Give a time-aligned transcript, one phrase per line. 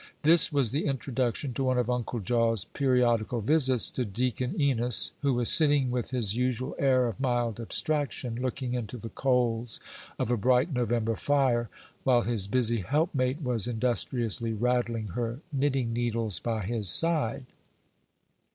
[0.23, 5.35] This was the introduction to one of Uncle Jaw's periodical visits to Deacon Enos, who
[5.35, 9.79] was sitting with his usual air of mild abstraction, looking into the coals
[10.17, 11.69] of a bright November fire,
[12.03, 17.45] while his busy helpmate was industriously rattling her knitting needles by his side.